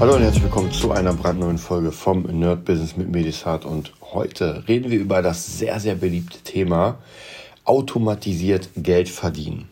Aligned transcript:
Hallo 0.00 0.14
und 0.14 0.22
herzlich 0.22 0.44
willkommen 0.44 0.72
zu 0.72 0.92
einer 0.92 1.12
brandneuen 1.12 1.58
Folge 1.58 1.92
vom 1.92 2.22
Nerd 2.22 2.64
Business 2.64 2.96
mit 2.96 3.10
Medisat 3.10 3.66
und 3.66 3.92
heute 4.00 4.64
reden 4.66 4.90
wir 4.90 4.98
über 4.98 5.20
das 5.20 5.58
sehr, 5.58 5.78
sehr 5.78 5.94
beliebte 5.94 6.38
Thema 6.38 6.96
automatisiert 7.66 8.70
Geld 8.76 9.10
verdienen. 9.10 9.68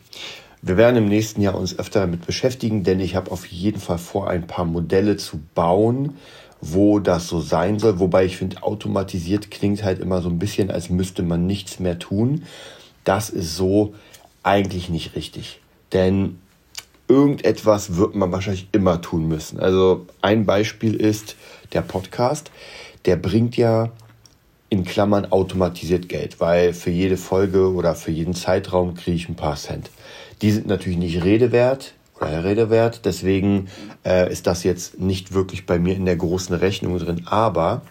Wir 0.61 0.77
werden 0.77 0.97
im 0.97 1.07
nächsten 1.07 1.41
Jahr 1.41 1.55
uns 1.55 1.79
öfter 1.79 2.01
damit 2.01 2.27
beschäftigen, 2.27 2.83
denn 2.83 2.99
ich 2.99 3.15
habe 3.15 3.31
auf 3.31 3.47
jeden 3.47 3.79
Fall 3.79 3.97
vor, 3.97 4.29
ein 4.29 4.45
paar 4.45 4.65
Modelle 4.65 5.17
zu 5.17 5.39
bauen, 5.55 6.19
wo 6.61 6.99
das 6.99 7.27
so 7.27 7.41
sein 7.41 7.79
soll. 7.79 7.97
Wobei 7.97 8.25
ich 8.25 8.37
finde, 8.37 8.61
automatisiert 8.61 9.49
klingt 9.49 9.83
halt 9.83 9.97
immer 9.97 10.21
so 10.21 10.29
ein 10.29 10.37
bisschen, 10.37 10.69
als 10.69 10.91
müsste 10.91 11.23
man 11.23 11.47
nichts 11.47 11.79
mehr 11.79 11.97
tun. 11.97 12.43
Das 13.03 13.31
ist 13.31 13.55
so 13.55 13.95
eigentlich 14.43 14.89
nicht 14.89 15.15
richtig. 15.15 15.59
Denn 15.91 16.37
irgendetwas 17.09 17.97
wird 17.97 18.15
man 18.15 18.31
wahrscheinlich 18.31 18.67
immer 18.71 19.01
tun 19.01 19.27
müssen. 19.27 19.59
Also 19.59 20.05
ein 20.21 20.45
Beispiel 20.45 20.95
ist 20.95 21.35
der 21.73 21.81
Podcast. 21.81 22.51
Der 23.05 23.15
bringt 23.15 23.57
ja 23.57 23.91
in 24.69 24.85
Klammern 24.85 25.31
automatisiert 25.31 26.07
Geld, 26.07 26.39
weil 26.39 26.73
für 26.73 26.91
jede 26.91 27.17
Folge 27.17 27.73
oder 27.73 27.95
für 27.95 28.11
jeden 28.11 28.35
Zeitraum 28.35 28.93
kriege 28.93 29.17
ich 29.17 29.27
ein 29.27 29.35
paar 29.35 29.55
Cent. 29.55 29.89
Die 30.43 30.51
sind 30.51 30.67
natürlich 30.67 30.99
nicht 30.99 31.23
Redewert 31.23 31.93
oder 32.21 32.43
Redewert, 32.43 33.01
deswegen 33.05 33.69
äh, 34.05 34.31
ist 34.31 34.45
das 34.45 34.63
jetzt 34.63 34.99
nicht 34.99 35.33
wirklich 35.33 35.65
bei 35.65 35.79
mir 35.79 35.95
in 35.95 36.05
der 36.05 36.17
großen 36.17 36.55
Rechnung 36.55 36.99
drin, 36.99 37.23
aber 37.25 37.81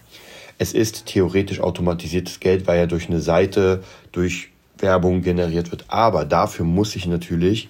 es 0.57 0.73
ist 0.73 1.05
theoretisch 1.07 1.59
automatisiertes 1.59 2.39
Geld, 2.39 2.67
weil 2.67 2.79
ja 2.79 2.85
durch 2.85 3.09
eine 3.09 3.19
Seite, 3.19 3.83
durch 4.11 4.49
Werbung 4.77 5.21
generiert 5.21 5.71
wird. 5.71 5.85
Aber 5.87 6.25
dafür 6.25 6.65
muss 6.65 6.95
ich 6.95 7.05
natürlich 7.05 7.69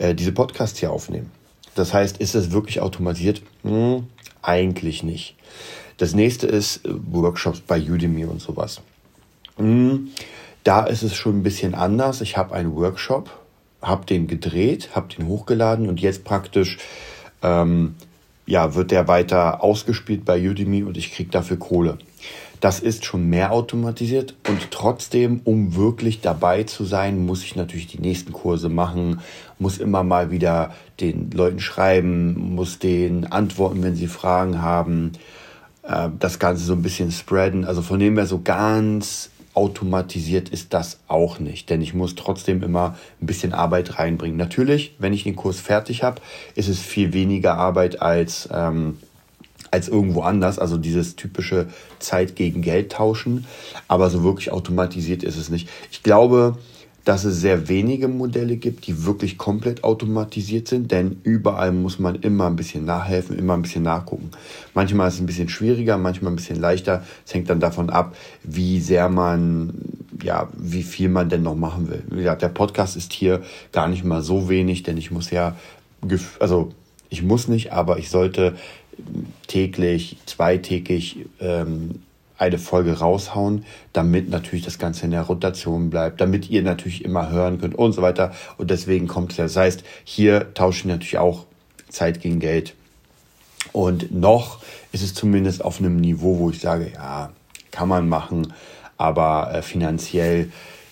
äh, 0.00 0.14
diese 0.14 0.32
Podcasts 0.32 0.80
hier 0.80 0.90
aufnehmen. 0.90 1.30
Das 1.74 1.94
heißt, 1.94 2.16
ist 2.18 2.34
es 2.34 2.50
wirklich 2.50 2.80
automatisiert? 2.80 3.42
Hm, 3.62 4.06
eigentlich 4.42 5.02
nicht. 5.02 5.36
Das 5.98 6.14
nächste 6.14 6.46
ist 6.46 6.84
äh, 6.84 6.90
Workshops 7.10 7.60
bei 7.60 7.80
Udemy 7.80 8.24
und 8.24 8.40
sowas. 8.40 8.80
Hm, 9.56 10.08
da 10.64 10.84
ist 10.84 11.02
es 11.02 11.14
schon 11.14 11.38
ein 11.38 11.42
bisschen 11.42 11.74
anders. 11.74 12.22
Ich 12.22 12.36
habe 12.36 12.54
einen 12.54 12.74
Workshop, 12.74 13.30
habe 13.82 14.06
den 14.06 14.26
gedreht, 14.26 14.90
habe 14.94 15.14
den 15.14 15.26
hochgeladen 15.26 15.88
und 15.88 16.00
jetzt 16.00 16.24
praktisch 16.24 16.78
ähm, 17.42 17.94
ja, 18.46 18.74
wird 18.74 18.90
der 18.90 19.06
weiter 19.06 19.62
ausgespielt 19.62 20.24
bei 20.24 20.40
Udemy 20.40 20.82
und 20.82 20.96
ich 20.96 21.12
kriege 21.12 21.30
dafür 21.30 21.58
Kohle. 21.58 21.98
Das 22.60 22.78
ist 22.78 23.06
schon 23.06 23.30
mehr 23.30 23.52
automatisiert 23.52 24.34
und 24.46 24.70
trotzdem, 24.70 25.40
um 25.44 25.74
wirklich 25.76 26.20
dabei 26.20 26.64
zu 26.64 26.84
sein, 26.84 27.24
muss 27.24 27.42
ich 27.42 27.56
natürlich 27.56 27.86
die 27.86 28.00
nächsten 28.00 28.32
Kurse 28.32 28.68
machen, 28.68 29.20
muss 29.58 29.78
immer 29.78 30.04
mal 30.04 30.30
wieder 30.30 30.74
den 31.00 31.30
Leuten 31.30 31.60
schreiben, 31.60 32.54
muss 32.54 32.78
denen 32.78 33.24
antworten, 33.24 33.82
wenn 33.82 33.96
sie 33.96 34.08
Fragen 34.08 34.60
haben, 34.60 35.12
äh, 35.84 36.10
das 36.18 36.38
Ganze 36.38 36.64
so 36.64 36.74
ein 36.74 36.82
bisschen 36.82 37.10
spreaden. 37.10 37.64
Also 37.64 37.80
von 37.80 37.98
dem 37.98 38.16
her 38.16 38.26
so 38.26 38.42
ganz 38.42 39.30
automatisiert 39.54 40.48
ist 40.50 40.74
das 40.74 41.00
auch 41.08 41.38
nicht, 41.38 41.70
denn 41.70 41.80
ich 41.80 41.94
muss 41.94 42.14
trotzdem 42.14 42.62
immer 42.62 42.96
ein 43.20 43.26
bisschen 43.26 43.52
Arbeit 43.52 43.98
reinbringen. 43.98 44.36
Natürlich, 44.36 44.94
wenn 44.98 45.12
ich 45.12 45.24
den 45.24 45.34
Kurs 45.34 45.58
fertig 45.58 46.02
habe, 46.02 46.20
ist 46.54 46.68
es 46.68 46.78
viel 46.78 47.12
weniger 47.12 47.56
Arbeit 47.56 48.00
als 48.00 48.48
ähm, 48.52 48.98
als 49.70 49.88
irgendwo 49.88 50.22
anders. 50.22 50.58
Also 50.58 50.76
dieses 50.76 51.16
typische 51.16 51.68
Zeit 51.98 52.36
gegen 52.36 52.62
Geld 52.62 52.92
tauschen. 52.92 53.46
Aber 53.88 54.10
so 54.10 54.22
wirklich 54.24 54.52
automatisiert 54.52 55.22
ist 55.22 55.36
es 55.36 55.48
nicht. 55.48 55.68
Ich 55.90 56.02
glaube, 56.02 56.56
dass 57.04 57.24
es 57.24 57.40
sehr 57.40 57.68
wenige 57.68 58.08
Modelle 58.08 58.56
gibt, 58.56 58.86
die 58.86 59.04
wirklich 59.04 59.38
komplett 59.38 59.84
automatisiert 59.84 60.68
sind, 60.68 60.92
denn 60.92 61.18
überall 61.22 61.72
muss 61.72 61.98
man 61.98 62.16
immer 62.16 62.46
ein 62.46 62.56
bisschen 62.56 62.84
nachhelfen, 62.84 63.38
immer 63.38 63.54
ein 63.54 63.62
bisschen 63.62 63.82
nachgucken. 63.82 64.30
Manchmal 64.74 65.08
ist 65.08 65.14
es 65.14 65.20
ein 65.20 65.26
bisschen 65.26 65.48
schwieriger, 65.48 65.96
manchmal 65.96 66.32
ein 66.32 66.36
bisschen 66.36 66.60
leichter. 66.60 67.02
Es 67.24 67.32
hängt 67.32 67.48
dann 67.48 67.60
davon 67.60 67.90
ab, 67.90 68.16
wie 68.42 68.80
sehr 68.80 69.08
man, 69.08 69.72
ja, 70.22 70.48
wie 70.56 70.82
viel 70.82 71.08
man 71.08 71.28
denn 71.28 71.42
noch 71.42 71.56
machen 71.56 71.88
will. 71.88 72.02
Wie 72.10 72.18
gesagt, 72.18 72.42
der 72.42 72.48
Podcast 72.48 72.96
ist 72.96 73.12
hier 73.12 73.40
gar 73.72 73.88
nicht 73.88 74.04
mal 74.04 74.22
so 74.22 74.48
wenig, 74.48 74.82
denn 74.82 74.98
ich 74.98 75.10
muss 75.10 75.30
ja, 75.30 75.56
also 76.38 76.72
ich 77.08 77.22
muss 77.22 77.48
nicht, 77.48 77.72
aber 77.72 77.98
ich 77.98 78.10
sollte 78.10 78.54
täglich, 79.46 80.16
zweitägig 80.26 81.26
ähm, 81.40 82.02
eine 82.38 82.58
Folge 82.58 82.98
raushauen, 82.98 83.64
damit 83.92 84.30
natürlich 84.30 84.64
das 84.64 84.78
Ganze 84.78 85.04
in 85.04 85.10
der 85.10 85.22
Rotation 85.22 85.90
bleibt, 85.90 86.20
damit 86.22 86.48
ihr 86.48 86.62
natürlich 86.62 87.04
immer 87.04 87.30
hören 87.30 87.60
könnt 87.60 87.74
und 87.74 87.92
so 87.92 88.00
weiter. 88.00 88.32
Und 88.56 88.70
deswegen 88.70 89.06
kommt 89.08 89.32
es 89.32 89.38
ja. 89.38 89.44
Das 89.44 89.56
heißt, 89.56 89.84
hier 90.04 90.54
tauschen 90.54 90.88
wir 90.88 90.94
natürlich 90.94 91.18
auch 91.18 91.44
Zeit 91.90 92.20
gegen 92.20 92.40
Geld. 92.40 92.74
Und 93.72 94.10
noch 94.12 94.60
ist 94.92 95.02
es 95.02 95.12
zumindest 95.12 95.62
auf 95.62 95.80
einem 95.80 95.96
Niveau, 95.96 96.38
wo 96.38 96.50
ich 96.50 96.60
sage, 96.60 96.90
ja, 96.94 97.30
kann 97.70 97.88
man 97.88 98.08
machen, 98.08 98.54
aber 98.96 99.52
äh, 99.54 99.62
finanziell 99.62 100.50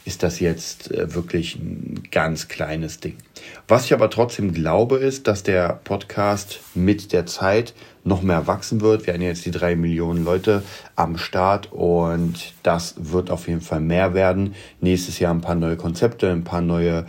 ist 0.08 0.22
das 0.22 0.40
jetzt 0.40 0.90
äh, 0.90 1.14
wirklich 1.14 1.56
ein 1.56 2.02
ganz 2.10 2.48
kleines 2.48 2.98
Ding. 2.98 3.18
Was 3.68 3.84
ich 3.84 3.92
aber 3.92 4.08
trotzdem 4.08 4.54
glaube, 4.54 4.96
ist, 4.96 5.28
dass 5.28 5.42
der 5.42 5.80
Podcast 5.84 6.60
mit 6.74 7.12
der 7.12 7.26
Zeit 7.26 7.74
noch 8.04 8.22
mehr 8.22 8.46
wachsen 8.46 8.80
wird. 8.80 9.06
Wir 9.06 9.12
haben 9.12 9.20
jetzt 9.20 9.44
die 9.44 9.50
drei 9.50 9.76
Millionen 9.76 10.24
Leute 10.24 10.62
am 10.96 11.18
Start 11.18 11.70
und 11.72 12.54
das 12.62 12.94
wird 12.96 13.30
auf 13.30 13.48
jeden 13.48 13.60
Fall 13.60 13.80
mehr 13.80 14.14
werden. 14.14 14.54
Nächstes 14.80 15.18
Jahr 15.18 15.34
ein 15.34 15.42
paar 15.42 15.54
neue 15.54 15.76
Konzepte, 15.76 16.30
ein 16.30 16.42
paar 16.42 16.62
neue 16.62 17.04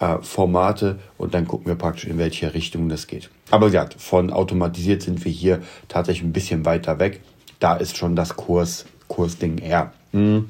äh, 0.00 0.16
Formate 0.20 0.98
und 1.18 1.34
dann 1.34 1.46
gucken 1.46 1.68
wir 1.68 1.76
praktisch, 1.76 2.06
in 2.06 2.18
welche 2.18 2.52
Richtung 2.52 2.88
das 2.88 3.06
geht. 3.06 3.30
Aber 3.52 3.68
ja, 3.68 3.86
von 3.96 4.32
automatisiert 4.32 5.02
sind 5.02 5.24
wir 5.24 5.30
hier 5.30 5.60
tatsächlich 5.86 6.24
ein 6.24 6.32
bisschen 6.32 6.64
weiter 6.64 6.98
weg. 6.98 7.20
Da 7.60 7.76
ist 7.76 7.96
schon 7.96 8.16
das 8.16 8.34
Kurs, 8.34 8.86
Kursding 9.06 9.58
eher. 9.58 9.92
Hm. 10.10 10.48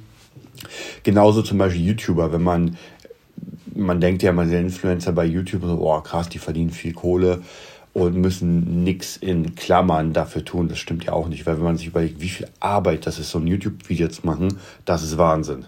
Genauso 1.02 1.42
zum 1.42 1.58
Beispiel 1.58 1.86
YouTuber, 1.86 2.32
wenn 2.32 2.42
man, 2.42 2.76
man 3.74 4.00
denkt 4.00 4.22
ja, 4.22 4.32
man 4.32 4.48
ist 4.48 4.54
Influencer 4.54 5.12
bei 5.12 5.24
YouTube, 5.24 5.62
so, 5.62 5.78
oh 5.80 6.00
krass, 6.00 6.28
die 6.28 6.38
verdienen 6.38 6.70
viel 6.70 6.92
Kohle 6.92 7.40
und 7.92 8.16
müssen 8.16 8.84
nichts 8.84 9.16
in 9.16 9.54
Klammern 9.54 10.12
dafür 10.12 10.44
tun. 10.44 10.68
Das 10.68 10.78
stimmt 10.78 11.04
ja 11.04 11.12
auch 11.12 11.28
nicht, 11.28 11.46
weil 11.46 11.56
wenn 11.56 11.64
man 11.64 11.76
sich 11.76 11.88
überlegt, 11.88 12.20
wie 12.20 12.28
viel 12.28 12.48
Arbeit 12.60 13.06
das 13.06 13.18
ist, 13.18 13.30
so 13.30 13.38
ein 13.38 13.46
YouTube-Video 13.46 14.08
zu 14.08 14.26
machen, 14.26 14.58
das 14.84 15.02
ist 15.02 15.18
Wahnsinn. 15.18 15.64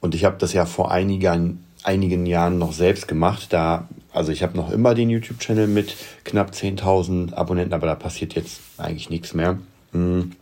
Und 0.00 0.14
ich 0.14 0.24
habe 0.24 0.36
das 0.38 0.52
ja 0.52 0.66
vor 0.66 0.90
einigen, 0.90 1.64
einigen 1.82 2.26
Jahren 2.26 2.58
noch 2.58 2.72
selbst 2.72 3.08
gemacht. 3.08 3.52
Da, 3.52 3.88
also 4.12 4.30
ich 4.30 4.42
habe 4.42 4.56
noch 4.56 4.70
immer 4.70 4.94
den 4.94 5.10
YouTube-Channel 5.10 5.66
mit 5.66 5.96
knapp 6.24 6.50
10.000 6.50 7.34
Abonnenten, 7.34 7.74
aber 7.74 7.86
da 7.86 7.94
passiert 7.94 8.34
jetzt 8.34 8.60
eigentlich 8.78 9.10
nichts 9.10 9.34
mehr. 9.34 9.58
Hm 9.92 10.32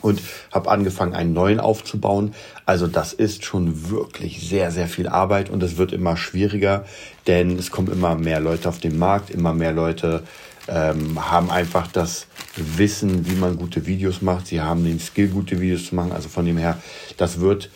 und 0.00 0.20
habe 0.52 0.70
angefangen, 0.70 1.14
einen 1.14 1.32
neuen 1.32 1.60
aufzubauen. 1.60 2.34
Also 2.66 2.86
das 2.86 3.12
ist 3.12 3.44
schon 3.44 3.90
wirklich 3.90 4.48
sehr, 4.48 4.70
sehr 4.70 4.88
viel 4.88 5.08
Arbeit 5.08 5.50
und 5.50 5.62
es 5.62 5.76
wird 5.76 5.92
immer 5.92 6.16
schwieriger, 6.16 6.84
denn 7.26 7.58
es 7.58 7.70
kommen 7.70 7.90
immer 7.92 8.14
mehr 8.14 8.40
Leute 8.40 8.68
auf 8.68 8.78
den 8.78 8.98
Markt, 8.98 9.30
immer 9.30 9.52
mehr 9.52 9.72
Leute 9.72 10.22
ähm, 10.68 11.30
haben 11.30 11.50
einfach 11.50 11.86
das 11.90 12.26
Wissen, 12.56 13.28
wie 13.28 13.34
man 13.34 13.56
gute 13.56 13.86
Videos 13.86 14.22
macht. 14.22 14.48
Sie 14.48 14.60
haben 14.60 14.84
den 14.84 15.00
Skill, 15.00 15.28
gute 15.28 15.60
Videos 15.60 15.86
zu 15.86 15.94
machen. 15.94 16.12
Also 16.12 16.28
von 16.28 16.44
dem 16.44 16.58
her, 16.58 16.78
das 17.16 17.40
wird 17.40 17.70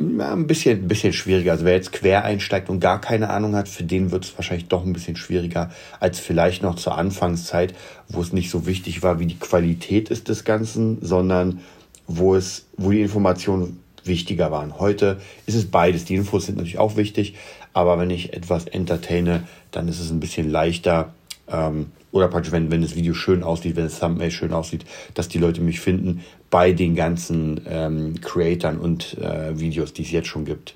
ein 0.00 0.46
bisschen, 0.46 0.84
ein 0.84 0.88
bisschen 0.88 1.12
schwieriger. 1.12 1.52
Also 1.52 1.64
wer 1.64 1.74
jetzt 1.74 1.92
quer 1.92 2.24
einsteigt 2.24 2.70
und 2.70 2.80
gar 2.80 3.00
keine 3.00 3.28
Ahnung 3.30 3.54
hat, 3.54 3.68
für 3.68 3.84
den 3.84 4.10
wird 4.10 4.24
es 4.24 4.36
wahrscheinlich 4.36 4.68
doch 4.68 4.84
ein 4.84 4.92
bisschen 4.92 5.16
schwieriger 5.16 5.70
als 6.00 6.18
vielleicht 6.18 6.62
noch 6.62 6.76
zur 6.76 6.96
Anfangszeit, 6.96 7.74
wo 8.08 8.22
es 8.22 8.32
nicht 8.32 8.50
so 8.50 8.66
wichtig 8.66 9.02
war, 9.02 9.20
wie 9.20 9.26
die 9.26 9.38
Qualität 9.38 10.08
ist 10.10 10.28
des 10.28 10.44
Ganzen, 10.44 10.98
sondern 11.02 11.60
wo 12.06 12.34
es, 12.34 12.66
wo 12.76 12.90
die 12.90 13.02
Informationen 13.02 13.82
wichtiger 14.04 14.50
waren. 14.50 14.78
Heute 14.78 15.20
ist 15.44 15.54
es 15.54 15.70
beides. 15.70 16.06
Die 16.06 16.14
Infos 16.14 16.46
sind 16.46 16.56
natürlich 16.56 16.78
auch 16.78 16.96
wichtig, 16.96 17.34
aber 17.74 17.98
wenn 17.98 18.10
ich 18.10 18.32
etwas 18.32 18.66
entertaine, 18.66 19.42
dann 19.70 19.86
ist 19.86 20.00
es 20.00 20.10
ein 20.10 20.20
bisschen 20.20 20.50
leichter, 20.50 21.12
ähm, 21.48 21.86
oder 22.12 22.28
praktisch, 22.28 22.52
wenn, 22.52 22.70
wenn 22.70 22.82
das 22.82 22.96
Video 22.96 23.14
schön 23.14 23.42
aussieht, 23.42 23.76
wenn 23.76 23.84
das 23.84 23.98
Thumbnail 23.98 24.30
schön 24.30 24.52
aussieht, 24.52 24.84
dass 25.14 25.28
die 25.28 25.38
Leute 25.38 25.60
mich 25.60 25.80
finden 25.80 26.22
bei 26.50 26.72
den 26.72 26.94
ganzen 26.94 27.60
ähm, 27.68 28.20
Creatoren 28.20 28.78
und 28.78 29.16
äh, 29.18 29.58
Videos, 29.58 29.92
die 29.92 30.02
es 30.02 30.10
jetzt 30.10 30.28
schon 30.28 30.44
gibt. 30.44 30.74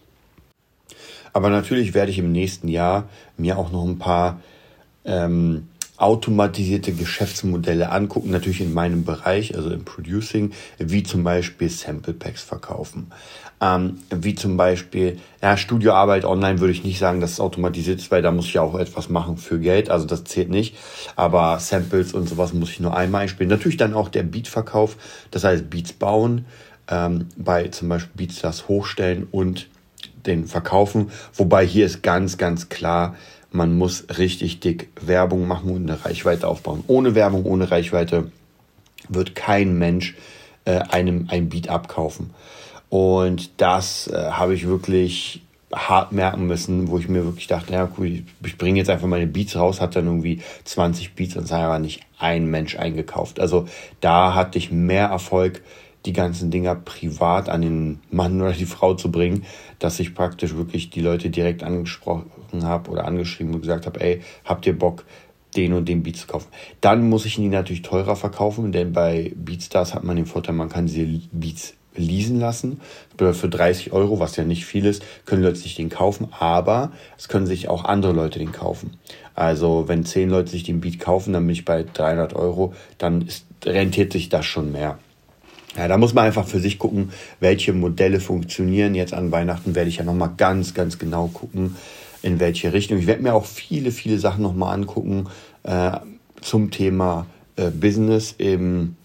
Aber 1.33 1.51
natürlich 1.51 1.95
werde 1.95 2.13
ich 2.13 2.19
im 2.19 2.31
nächsten 2.31 2.69
Jahr 2.69 3.09
mir 3.37 3.59
auch 3.59 3.73
noch 3.73 3.85
ein 3.85 3.99
paar 3.99 4.41
ähm, 5.05 5.69
automatisierte 5.97 6.93
Geschäftsmodelle 6.93 7.91
angucken, 7.91 8.31
natürlich 8.31 8.61
in 8.61 8.75
meinem 8.75 9.05
Bereich, 9.05 9.55
also 9.57 9.71
im 9.71 9.85
Producing, 9.85 10.53
wie 10.79 11.05
zum 11.05 11.23
Beispiel 11.23 11.69
Sample 11.69 12.15
Packs 12.15 12.43
verkaufen. 12.43 13.13
Ähm, 13.61 13.99
wie 14.11 14.35
zum 14.35 14.57
Beispiel, 14.57 15.19
ja, 15.41 15.57
Studioarbeit 15.57 16.25
online 16.25 16.59
würde 16.59 16.73
ich 16.73 16.83
nicht 16.83 16.99
sagen, 16.99 17.21
dass 17.21 17.33
es 17.33 17.41
automatisiert 17.41 18.01
ist, 18.01 18.11
weil 18.11 18.23
da 18.23 18.33
muss 18.33 18.47
ich 18.47 18.55
ja 18.55 18.63
auch 18.63 18.77
etwas 18.77 19.09
machen 19.09 19.37
für 19.37 19.61
Geld, 19.61 19.89
also 19.89 20.05
das 20.07 20.25
zählt 20.25 20.51
nicht. 20.51 20.77
Aber 21.15 21.61
Samples 21.61 22.13
und 22.13 22.29
sowas 22.29 22.53
muss 22.53 22.71
ich 22.71 22.81
nur 22.81 22.97
einmal 22.97 23.23
einspielen. 23.23 23.49
Natürlich 23.49 23.77
dann 23.77 23.95
auch 23.95 24.09
der 24.09 24.25
Beatverkauf, 24.25 24.97
das 25.31 25.45
heißt 25.45 25.71
Beats 25.71 25.93
bauen, 25.93 26.47
ähm, 26.89 27.29
bei 27.37 27.69
zum 27.69 27.89
Beispiel 27.89 28.27
Beatstars 28.27 28.67
hochstellen 28.67 29.29
und 29.31 29.69
den 30.27 30.47
verkaufen. 30.47 31.11
Wobei 31.35 31.65
hier 31.65 31.87
ist 31.87 32.03
ganz, 32.03 32.37
ganz 32.37 32.69
klar, 32.69 33.15
man 33.55 33.79
muss 33.79 34.07
richtig 34.19 34.61
dick 34.61 34.89
Werbung 35.01 35.47
machen 35.47 35.71
und 35.71 35.89
eine 35.89 36.05
Reichweite 36.05 36.49
aufbauen. 36.49 36.83
Ohne 36.89 37.15
Werbung, 37.15 37.45
ohne 37.45 37.71
Reichweite 37.71 38.33
wird 39.09 39.35
kein 39.37 39.79
Mensch 39.79 40.17
äh, 40.65 40.81
einem 40.91 41.29
ein 41.31 41.49
Beat 41.49 41.69
abkaufen. 41.69 42.31
Und 42.89 43.61
das 43.61 44.09
äh, 44.09 44.31
habe 44.33 44.55
ich 44.55 44.67
wirklich 44.67 45.43
hart 45.73 46.13
merken 46.13 46.47
müssen, 46.47 46.89
wo 46.89 46.99
ich 46.99 47.09
mir 47.09 47.25
wirklich 47.25 47.47
dachte, 47.47 47.73
ja 47.73 47.89
cool, 47.97 48.25
ich 48.45 48.59
bringe 48.59 48.79
jetzt 48.79 48.91
einfach 48.91 49.07
meine 49.07 49.27
Beats 49.27 49.57
raus, 49.57 49.81
hat 49.81 49.95
dann 49.95 50.07
irgendwie 50.07 50.41
20 50.65 51.15
Beats 51.15 51.37
und 51.37 51.51
hat 51.51 51.61
aber 51.61 51.79
nicht 51.79 52.01
ein 52.19 52.47
Mensch 52.47 52.77
eingekauft. 52.77 53.39
Also 53.39 53.67
da 54.01 54.35
hatte 54.35 54.59
ich 54.59 54.73
mehr 54.73 55.07
Erfolg, 55.07 55.63
die 56.07 56.13
ganzen 56.13 56.51
Dinger 56.51 56.75
privat 56.75 57.49
an 57.49 57.63
den 57.63 58.01
Mann 58.11 58.41
oder 58.41 58.53
die 58.53 58.67
Frau 58.67 58.95
zu 58.95 59.11
bringen, 59.11 59.45
dass 59.79 60.01
ich 60.01 60.15
praktisch 60.15 60.55
wirklich 60.55 60.91
die 60.91 61.01
Leute 61.01 61.31
direkt 61.31 61.63
angesprochen 61.63 62.31
habe 62.63 62.91
oder 62.91 63.07
angeschrieben 63.07 63.55
und 63.55 63.63
gesagt 63.63 63.87
habe, 63.87 64.01
ey, 64.01 64.21
habt 64.45 64.67
ihr 64.67 64.79
Bock, 64.79 65.05
den 65.57 65.73
und 65.73 65.89
den 65.89 66.03
Beat 66.03 66.17
zu 66.17 66.27
kaufen. 66.27 66.49
Dann 66.81 67.09
muss 67.09 67.27
ich 67.27 67.39
ihn 67.39 67.51
natürlich 67.51 67.83
teurer 67.83 68.17
verkaufen, 68.17 68.73
denn 68.73 68.93
bei 68.93 69.33
Beatstars 69.37 69.95
hat 69.95 70.05
man 70.05 70.17
den 70.17 70.27
Vorteil, 70.27 70.55
man 70.55 70.69
kann 70.69 70.87
diese 70.87 71.07
Beats 71.33 71.75
leasen 71.97 72.41
lassen. 72.41 72.81
Für 73.17 73.49
30 73.49 73.93
Euro, 73.93 74.19
was 74.19 74.35
ja 74.37 74.45
nicht 74.45 74.67
viel 74.67 74.85
ist, 74.85 75.05
können 75.27 75.45
Leute 75.45 75.59
sich 75.59 75.77
den 75.77 75.91
kaufen, 75.91 76.29
aber 76.39 76.91
es 77.17 77.29
können 77.29 77.47
sich 77.47 77.69
auch 77.69 77.85
andere 77.85 78.13
Leute 78.13 78.41
den 78.41 78.51
kaufen. 78.51 78.99
Also 79.35 79.85
wenn 79.87 80.05
10 80.05 80.29
Leute 80.29 80.51
sich 80.51 80.65
den 80.65 80.81
Beat 80.81 80.99
kaufen, 80.99 81.33
dann 81.33 81.47
bin 81.47 81.53
ich 81.53 81.65
bei 81.65 81.85
300 81.85 82.35
Euro, 82.35 82.75
dann 82.99 83.23
ist, 83.23 83.47
rentiert 83.65 84.13
sich 84.13 84.29
das 84.29 84.45
schon 84.45 84.73
mehr. 84.73 84.99
Ja, 85.77 85.89
da 85.89 85.97
muss 85.97 86.15
man 86.15 86.25
einfach 86.25 86.47
für 86.47 86.61
sich 86.61 86.79
gucken, 86.79 87.11
welche 87.41 87.73
Modelle 87.73 88.21
funktionieren. 88.21 88.95
Jetzt 88.95 89.13
an 89.13 89.33
Weihnachten 89.33 89.75
werde 89.75 89.89
ich 89.89 89.97
ja 89.97 90.05
nochmal 90.05 90.31
ganz, 90.37 90.75
ganz 90.75 90.99
genau 90.99 91.29
gucken, 91.29 91.77
in 92.23 92.39
welche 92.39 92.73
Richtung. 92.73 92.99
Ich 92.99 93.07
werde 93.07 93.23
mir 93.23 93.35
auch 93.35 93.45
viele, 93.45 93.91
viele 93.91 94.19
Sachen 94.19 94.43
nochmal 94.43 94.75
angucken 94.75 95.27
äh, 95.65 95.93
zum 96.41 96.71
Thema 96.71 97.27
äh, 97.57 97.71
Business 97.71 98.35
im, 98.39 98.97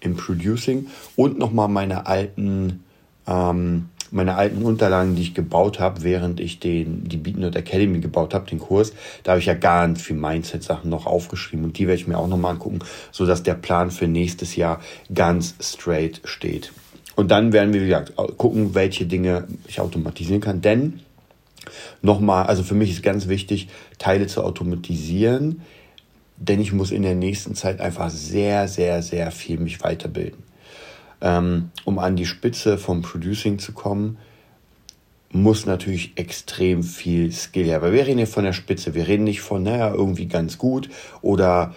im 0.00 0.16
Producing 0.16 0.88
und 1.16 1.38
nochmal 1.38 1.68
meine 1.68 2.06
alten 2.06 2.84
ähm, 3.26 3.88
meine 4.10 4.36
alten 4.36 4.62
Unterlagen, 4.62 5.16
die 5.16 5.22
ich 5.22 5.34
gebaut 5.34 5.80
habe, 5.80 6.02
während 6.02 6.40
ich 6.40 6.60
den, 6.60 7.04
die 7.04 7.16
BeatNerd 7.16 7.56
Academy 7.56 8.00
gebaut 8.00 8.34
habe, 8.34 8.48
den 8.48 8.58
Kurs, 8.58 8.92
da 9.22 9.32
habe 9.32 9.40
ich 9.40 9.46
ja 9.46 9.54
ganz 9.54 10.02
viel 10.02 10.16
Mindset-Sachen 10.16 10.90
noch 10.90 11.06
aufgeschrieben 11.06 11.64
und 11.64 11.78
die 11.78 11.86
werde 11.86 12.00
ich 12.00 12.08
mir 12.08 12.18
auch 12.18 12.28
nochmal 12.28 12.52
angucken, 12.52 12.80
sodass 13.12 13.42
der 13.42 13.54
Plan 13.54 13.90
für 13.90 14.06
nächstes 14.06 14.56
Jahr 14.56 14.80
ganz 15.12 15.54
straight 15.60 16.20
steht. 16.24 16.72
Und 17.16 17.30
dann 17.30 17.52
werden 17.52 17.72
wir, 17.72 17.82
wie 17.82 17.86
gesagt, 17.86 18.14
gucken, 18.36 18.74
welche 18.74 19.06
Dinge 19.06 19.48
ich 19.66 19.80
automatisieren 19.80 20.40
kann, 20.40 20.60
denn 20.60 21.00
nochmal, 22.00 22.46
also 22.46 22.62
für 22.62 22.74
mich 22.74 22.90
ist 22.90 23.02
ganz 23.02 23.28
wichtig, 23.28 23.68
Teile 23.98 24.26
zu 24.26 24.44
automatisieren, 24.44 25.62
denn 26.36 26.60
ich 26.60 26.72
muss 26.72 26.92
in 26.92 27.02
der 27.02 27.16
nächsten 27.16 27.56
Zeit 27.56 27.80
einfach 27.80 28.10
sehr, 28.10 28.68
sehr, 28.68 29.02
sehr 29.02 29.32
viel 29.32 29.58
mich 29.58 29.82
weiterbilden 29.82 30.47
ähm, 31.20 31.70
um 31.84 31.98
an 31.98 32.16
die 32.16 32.26
Spitze 32.26 32.78
vom 32.78 33.02
Producing 33.02 33.58
zu 33.58 33.72
kommen, 33.72 34.18
muss 35.30 35.66
natürlich 35.66 36.12
extrem 36.16 36.82
viel 36.82 37.32
Skill 37.32 37.66
her. 37.66 37.76
Aber 37.76 37.92
wir 37.92 38.06
reden 38.06 38.18
hier 38.18 38.26
von 38.26 38.44
der 38.44 38.52
Spitze. 38.52 38.94
Wir 38.94 39.08
reden 39.08 39.24
nicht 39.24 39.42
von, 39.42 39.62
naja, 39.62 39.92
irgendwie 39.92 40.26
ganz 40.26 40.58
gut 40.58 40.88
oder 41.20 41.74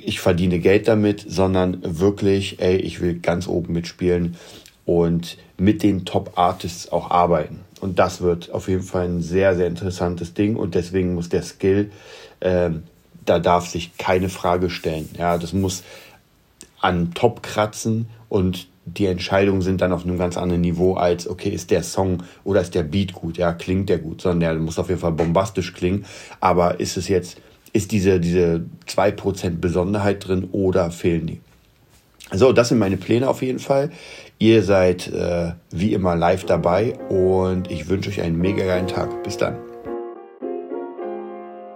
ich 0.00 0.20
verdiene 0.20 0.58
Geld 0.58 0.88
damit, 0.88 1.24
sondern 1.26 1.78
wirklich, 1.82 2.60
ey, 2.60 2.76
ich 2.76 3.00
will 3.00 3.20
ganz 3.20 3.46
oben 3.46 3.72
mitspielen 3.72 4.36
und 4.84 5.38
mit 5.56 5.82
den 5.82 6.04
Top-Artists 6.04 6.90
auch 6.92 7.10
arbeiten. 7.10 7.60
Und 7.80 7.98
das 7.98 8.20
wird 8.20 8.50
auf 8.50 8.68
jeden 8.68 8.82
Fall 8.82 9.06
ein 9.06 9.22
sehr, 9.22 9.54
sehr 9.54 9.66
interessantes 9.66 10.34
Ding 10.34 10.56
und 10.56 10.74
deswegen 10.74 11.14
muss 11.14 11.28
der 11.28 11.42
Skill, 11.42 11.90
äh, 12.40 12.70
da 13.24 13.38
darf 13.38 13.68
sich 13.68 13.96
keine 13.96 14.28
Frage 14.28 14.70
stellen. 14.70 15.08
Ja, 15.18 15.38
das 15.38 15.52
muss 15.52 15.82
an 16.86 17.12
Top 17.14 17.42
kratzen 17.42 18.06
und 18.28 18.68
die 18.84 19.06
Entscheidungen 19.06 19.62
sind 19.62 19.80
dann 19.80 19.92
auf 19.92 20.04
einem 20.04 20.16
ganz 20.16 20.36
anderen 20.36 20.60
Niveau 20.60 20.94
als, 20.94 21.28
okay, 21.28 21.48
ist 21.50 21.72
der 21.72 21.82
Song 21.82 22.22
oder 22.44 22.60
ist 22.60 22.76
der 22.76 22.84
Beat 22.84 23.12
gut? 23.12 23.36
Ja, 23.36 23.52
klingt 23.52 23.88
der 23.88 23.98
gut, 23.98 24.20
sondern 24.20 24.40
der 24.40 24.54
muss 24.54 24.78
auf 24.78 24.88
jeden 24.88 25.00
Fall 25.00 25.12
bombastisch 25.12 25.74
klingen. 25.74 26.04
Aber 26.40 26.78
ist 26.78 26.96
es 26.96 27.08
jetzt, 27.08 27.38
ist 27.72 27.90
diese, 27.90 28.20
diese 28.20 28.64
2% 28.88 29.58
Besonderheit 29.60 30.26
drin 30.26 30.48
oder 30.52 30.92
fehlen 30.92 31.26
die? 31.26 31.40
So, 32.32 32.52
das 32.52 32.68
sind 32.68 32.78
meine 32.78 32.96
Pläne 32.96 33.28
auf 33.28 33.42
jeden 33.42 33.58
Fall. 33.58 33.90
Ihr 34.38 34.62
seid 34.62 35.08
äh, 35.08 35.52
wie 35.70 35.92
immer 35.92 36.14
live 36.14 36.44
dabei 36.44 36.94
und 37.08 37.70
ich 37.70 37.88
wünsche 37.88 38.10
euch 38.10 38.20
einen 38.20 38.38
mega 38.38 38.64
geilen 38.64 38.86
Tag. 38.86 39.24
Bis 39.24 39.36
dann. 39.36 39.65